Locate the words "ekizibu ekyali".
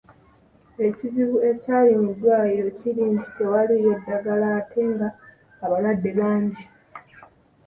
0.87-1.91